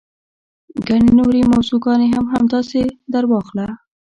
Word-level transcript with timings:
ګڼې 0.87 1.09
نورې 1.17 1.41
موضوع 1.51 1.79
ګانې 1.85 2.07
هم 2.15 2.25
همداسې 2.33 2.81
درواخله. 3.13 3.67